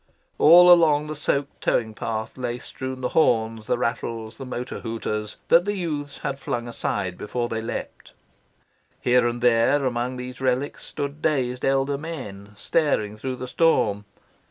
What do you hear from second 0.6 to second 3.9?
along the soaked towing path lay strewn the horns, the